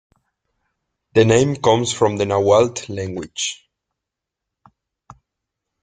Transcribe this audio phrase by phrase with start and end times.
[1.13, 3.69] The name comes from the Nahuatl language.